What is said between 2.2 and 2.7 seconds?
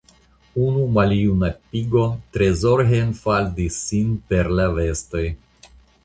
tre